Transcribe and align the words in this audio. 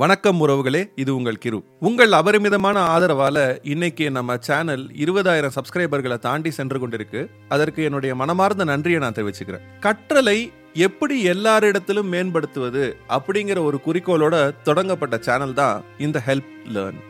வணக்கம் 0.00 0.40
உறவுகளே 0.46 0.80
இது 0.94 1.16
உங்கள் 1.16 1.38
கிரு. 1.44 1.62
உங்கள் 1.80 2.12
அபரிமிதமான 2.12 2.80
ஆதரவால 2.80 3.58
இன்னைக்கு 3.62 4.10
நம்ம 4.10 4.36
சேனல் 4.36 4.90
இருபதாயிரம் 4.92 5.54
சப்ஸ்கிரைபர்களை 5.54 6.18
தாண்டி 6.18 6.50
சென்று 6.50 6.78
கொண்டிருக்கு. 6.78 7.28
அதற்கு 7.48 7.82
என்னுடைய 7.82 8.14
மனமார்ந்த 8.14 8.64
நன்றியை 8.64 9.00
நான் 9.00 9.12
தெரிவிச்சுக்கிறேன். 9.12 9.64
கற்றலை 9.80 10.52
எப்படி 10.74 11.24
எல்லாரிடத்திலும் 11.24 12.08
மேம்படுத்துவது 12.08 12.96
அப்படிங்கிற 13.08 13.62
ஒரு 13.62 13.80
குறிக்கோளோட 13.86 14.54
தொடங்கப்பட்ட 14.62 15.18
சேனல் 15.18 15.54
தான் 15.54 15.84
இந்த 15.98 16.22
ஹெல்ப் 16.26 16.52
லேர்ன் 16.68 17.00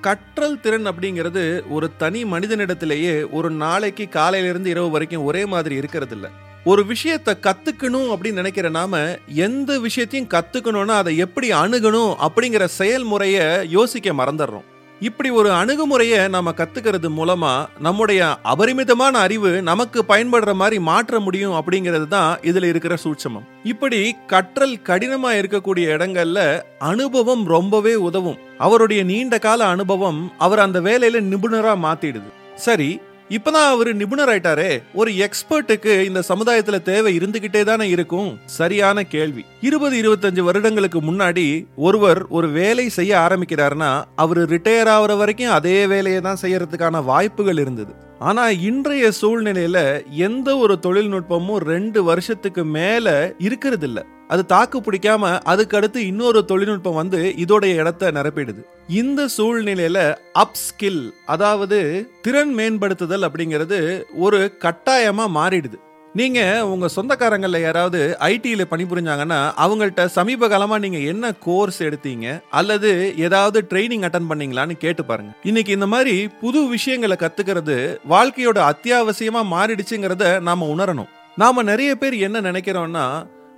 கற்றல் 0.00 0.60
திறன் 0.60 0.86
அப்படிங்கிறது 0.86 1.70
ஒரு 1.70 1.96
தனி 1.96 2.24
மனிதனிடத்திலேயே 2.24 3.30
ஒரு 3.30 3.50
நாளைக்கு 3.50 4.08
காலையிலிருந்து 4.08 4.70
இரவு 4.70 4.90
வரைக்கும் 4.90 5.24
ஒரே 5.24 5.46
மாதிரி 5.46 5.74
இருக்கிறது 5.74 6.14
இல்லை 6.14 6.30
ஒரு 6.70 6.82
விஷயத்தை 6.86 7.32
கற்றுக்கணும் 7.46 8.10
அப்படின்னு 8.12 8.40
நினைக்கிற 8.40 8.68
நாம 8.68 9.00
எந்த 9.46 9.70
விஷயத்தையும் 9.78 10.30
கற்றுக்கணும்னா 10.34 10.94
அதை 11.00 11.12
எப்படி 11.16 11.48
அணுகணும் 11.52 12.12
அப்படிங்கிற 12.26 12.64
செயல்முறையை 12.76 13.44
யோசிக்க 13.68 14.12
மறந்துடுறோம். 14.12 14.64
இப்படி 15.00 15.30
ஒரு 15.30 15.50
அணுகுமுறையை 15.52 16.20
நாம் 16.28 16.56
கற்றுக்கிறது 16.60 17.08
மூலமாக 17.08 17.68
நம்முடைய 17.80 18.20
அபரிமிதமான 18.52 19.14
அறிவு 19.18 19.50
நமக்கு 19.62 20.04
பயன்படுற 20.08 20.54
மாதிரி 20.54 20.78
மாற்ற 20.80 21.20
முடியும் 21.20 21.52
அப்படிங்கிறது 21.52 22.08
தான் 22.08 22.38
இதில் 22.42 22.68
இருக்கிற 22.72 22.96
சூட்சமம். 23.04 23.46
இப்படி 23.64 24.00
கற்றல் 24.26 24.76
கடினமாக 24.82 25.40
இருக்கக்கூடிய 25.40 25.86
இடங்கள்ல 25.96 26.62
அனுபவம் 26.78 27.44
ரொம்பவே 27.46 27.94
உதவும். 27.94 28.38
அவருடைய 28.58 29.02
நீண்ட 29.04 29.38
கால 29.38 29.64
அனுபவம் 29.64 30.32
அவர் 30.38 30.58
அந்த 30.58 30.80
வேலையில் 30.80 31.28
நிபுணராக 31.32 31.84
மாற்றிடுது 31.86 32.32
சரி 32.54 32.90
இப்பதான் 33.30 33.68
அவர் 33.68 33.94
நிபுணர் 33.94 34.28
ஆயிட்டாரே 34.28 34.82
ஒரு 34.94 35.12
எக்ஸ்பர்ட்டுக்கு 35.12 36.02
இந்த 36.02 36.22
சமுதாயத்துல 36.28 36.82
தேவை 36.82 37.16
இருந்துகிட்டே 37.18 37.64
தானே 37.64 37.88
இருக்கும்? 37.88 38.38
சரியான 38.46 39.02
கேள்வி. 39.02 39.44
இருபது 39.60 39.96
இருபத்தஞ்சு 40.00 40.40
வருடங்களுக்கு 40.40 41.00
முன்னாடி 41.00 41.66
ஒருவர் 41.76 42.26
ஒரு 42.26 42.48
வேலை 42.48 42.88
செய்ய 42.88 43.16
ஆரம்பிக்கிறாருன்னா 43.16 44.04
அவர் 44.16 44.38
ரிட்டையர் 44.38 44.90
ஆகுற 44.96 45.16
வரைக்கும் 45.16 45.50
அதே 45.50 45.86
வேலையை 45.86 46.20
தான் 46.20 46.38
செய்யறதுக்கான 46.42 47.04
வாய்ப்புகள் 47.04 47.58
இருந்தது. 47.58 47.94
ஆனால் 48.18 48.60
இன்றைய 48.60 49.10
சூழ்நிலையில 49.20 50.06
எந்த 50.10 50.56
ஒரு 50.56 50.78
தொழில்நுட்பமும் 50.82 51.56
ரெண்டு 51.56 52.04
வருஷத்துக்கு 52.04 52.64
மேலே 52.64 53.10
இருக்கிறதில்ல. 53.10 54.02
அது 54.28 54.46
தாக்கு 54.46 54.80
பிடிக்காம 54.80 55.38
அதுக்கடுத்து 55.44 55.96
இன்னொரு 55.96 56.44
தொழில்நுட்பம் 56.44 56.94
வந்து 56.94 57.34
இதோடைய 57.36 57.74
இடத்த 57.74 58.12
நிரப்பிடுது. 58.12 58.62
இந்த 58.88 59.28
சூழ்நிலையில 59.36 60.16
அப் 60.32 60.54
ஸ்கில் 60.54 61.10
அதாவது 61.26 62.10
திறன் 62.22 62.52
மேம்படுத்துதல் 62.52 63.22
அப்படிங்கிறது 63.22 64.02
ஒரு 64.14 64.58
கட்டாயமா 64.58 65.26
மாறிடுது. 65.34 65.78
நீங்கள் 66.18 66.66
உங்கள் 66.72 66.92
சொந்தக்காரங்களில் 66.94 67.64
யாராவது 67.64 68.00
ஐடியில் 68.26 68.68
பணிபுரிஞ்சாங்கன்னா 68.72 69.38
அவங்கள்ட்ட 69.64 70.02
சமீப 70.16 70.48
காலமாக 70.48 70.82
நீங்கள் 70.84 71.06
என்ன 71.12 71.32
கோர்ஸ் 71.46 71.80
எடுத்தீங்க? 71.82 72.26
அல்லது 72.58 72.90
ஏதாவது 73.16 73.60
ட்ரைனிங் 73.70 74.04
அட்டன் 74.08 74.28
பண்ணீங்களான்னு 74.30 74.76
கேட்டு 74.84 75.04
பாருங்க. 75.04 75.32
இன்னைக்கு 75.42 75.72
இந்த 75.72 75.86
மாதிரி 75.86 76.14
புது 76.42 76.60
விஷயங்களை 76.68 77.16
கற்றுக்கிறது 77.20 77.76
வாழ்க்கையோட 78.14 78.60
அத்தியாவசியமாக 78.72 79.52
மாறிடுச்சுங்கிறத 79.54 80.40
நாம் 80.40 80.70
உணரணும். 80.74 81.10
நாம் 81.36 81.68
நிறைய 81.72 81.92
பேர் 81.96 82.16
என்ன 82.26 82.40
நினைக்கிறோம்னா 82.50 83.06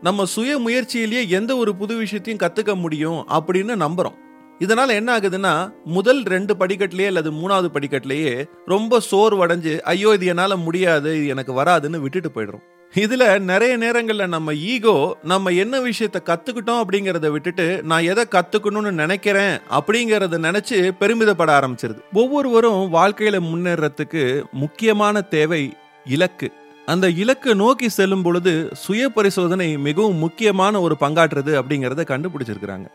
நம்ம 0.02 0.24
சுய 0.36 0.58
முயற்சியிலேயே 0.58 1.24
எந்த 1.28 1.52
ஒரு 1.56 1.74
புது 1.82 1.96
விஷயத்தையும் 1.96 2.44
கற்றுக்க 2.44 2.74
முடியும் 2.84 3.20
அப்படின்னு 3.38 3.76
நம்புகிறோம் 3.84 4.16
இதனால் 4.58 4.96
என்ன 4.98 5.08
ஆகுதுன்னா 5.16 5.52
முதல் 5.96 6.22
ரெண்டு 6.34 6.52
படிக்கட்டிலேயே 6.60 7.06
அல்லது 7.06 7.30
மூணாவது 7.32 7.68
படிக்கட்டிலேயே 7.74 8.32
ரொம்ப 8.66 9.00
சோர்வடைஞ்சு 9.10 9.74
ஐயோ 9.92 10.12
இது 10.16 10.26
என்னால் 10.26 10.56
முடியாது 10.56 11.10
இது 11.18 11.26
எனக்கு 11.34 11.52
வராதுன்னு 11.62 12.02
விட்டுட்டு 12.04 12.30
போயிடுறோம். 12.36 12.64
இதில் 12.94 13.24
நிறைய 13.42 13.76
நேரங்களில் 13.76 14.32
நம்ம 14.34 14.54
ஈகோ 14.72 14.94
நம்ம 15.22 15.52
என்ன 15.62 15.80
விஷயத்த 15.80 16.18
கற்றுக்கிட்டோம் 16.28 16.82
அப்படிங்கிறத 16.82 17.30
விட்டுட்டு 17.30 17.66
நான் 17.90 18.08
எதை 18.12 18.24
கற்றுக்கணும்னு 18.34 18.92
நினைக்கிறேன் 19.02 19.56
அப்படிங்கிறத 19.78 20.38
நினச்சி 20.46 20.78
பெருமிதப்பட 21.00 21.50
ஆரம்பிச்சிருது. 21.58 22.00
ஒவ்வொருவரும் 22.12 22.84
வாழ்க்கையில் 22.88 23.40
முன்னேறத்துக்கு 23.40 24.22
முக்கியமான 24.52 25.22
தேவை 25.36 25.62
இலக்கு. 26.06 26.48
அந்த 26.86 27.06
இலக்கு 27.22 27.54
நோக்கி 27.54 27.88
செல்லும் 27.88 28.22
பொழுது 28.22 28.52
சுய 28.84 29.08
பரிசோதனை 29.08 29.68
மிகவும் 29.88 30.22
முக்கியமான 30.24 30.80
ஒரு 30.80 30.96
பங்காற்றுறது 31.00 31.54
அப்படிங்கிறத 31.60 32.04
கண்டுபிடிச்சிருக்கிறாங்க. 32.12 32.88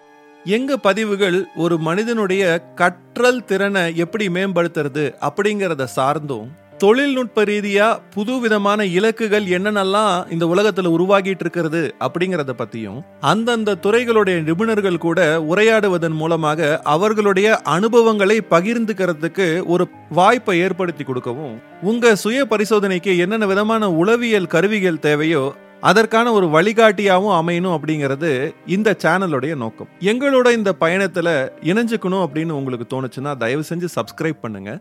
எங்க 0.48 0.76
பதிவுகள் 0.78 1.36
ஒரு 1.56 1.76
மனிதனுடைய 1.80 2.44
கற்றல் 2.76 3.46
திறனை 3.46 3.84
எப்படி 3.98 4.26
மேம்படுத்துறது 4.30 5.06
அப்படிங்கிறத 5.22 5.86
சார்ந்தும் 5.96 6.48
தொழில்நுட்ப 6.80 7.44
ரீதியா 7.44 7.88
புது 8.14 8.36
விதமான 8.40 8.86
இலக்குகள் 8.92 9.46
என்னென்னலாம் 9.48 10.30
இந்த 10.30 10.46
உலகத்துல 10.46 10.92
உருவாகிட்டு 10.92 11.44
இருக்கிறது 11.46 11.82
அப்படிங்கிறத 12.00 12.54
பத்தியும் 12.56 12.98
அந்தந்த 13.24 13.78
துறைகளுடைய 13.84 14.38
நிபுணர்கள் 14.42 14.98
கூட 14.98 15.20
உரையாடுவதன் 15.52 16.18
மூலமாக 16.18 16.72
அவர்களுடைய 16.90 17.50
அனுபவங்களை 17.72 18.38
பகிர்ந்துக்கிறதுக்கு 18.52 19.48
ஒரு 19.68 19.86
வாய்ப்பை 20.12 20.56
ஏற்படுத்தி 20.60 21.06
கொடுக்கவும் 21.06 21.56
உங்க 21.84 22.16
சுய 22.16 22.46
பரிசோதனைக்கு 22.46 23.14
என்னென்ன 23.18 23.46
விதமான 23.46 23.92
உளவியல் 23.96 24.48
கருவிகள் 24.48 25.04
தேவையோ 25.04 25.46
அதற்கான 25.82 26.32
ஒரு 26.32 26.48
வழிகாட்டியாகவும் 26.48 27.36
அமையணும் 27.42 27.78
அப்படிங்கிறது 27.78 28.56
இந்த 28.66 28.98
சேனலுடைய 29.04 29.56
நோக்கம். 29.56 29.88
எங்களோட 30.00 30.52
இந்த 30.52 30.74
பயணத்தில் 30.74 31.52
இணைஞ்சுக்கணும் 31.62 32.26
அப்படின்னு 32.26 32.52
உங்களுக்கு 32.52 32.88
தோணுச்சுன்னா 32.94 33.38
தயவு 33.38 33.64
செஞ்சு 33.70 33.88
சப்ஸ்கிரைப் 33.96 34.40
பண்ணுங்க. 34.42 34.80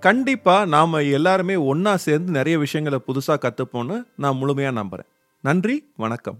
கண்டிப்பா 0.00 0.66
நாம 0.66 1.00
எல்லாருமே 1.00 1.54
ஒன்னா 1.54 1.94
சேர்ந்து 1.94 2.32
நிறைய 2.32 2.58
விஷயங்களை 2.58 3.04
புதுசா 3.06 3.36
கத்துப்போம்னு 3.40 4.04
நான் 4.16 4.38
முழுமையா 4.42 4.82
நம்புறேன். 4.82 5.10
நன்றி 5.40 5.92
வணக்கம். 5.96 6.38